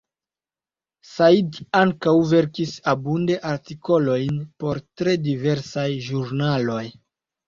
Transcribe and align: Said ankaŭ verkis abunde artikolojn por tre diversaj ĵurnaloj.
Said 1.07 1.57
ankaŭ 1.79 2.13
verkis 2.31 2.73
abunde 2.93 3.35
artikolojn 3.49 4.39
por 4.63 4.79
tre 5.03 5.13
diversaj 5.29 5.85
ĵurnaloj. 6.07 6.83